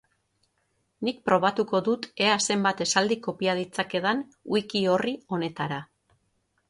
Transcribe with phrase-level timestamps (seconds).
[1.07, 4.25] Nik probatuko dut ea zenbat esaldi kopia ditzakedan
[4.57, 5.79] wiki-orri honetara.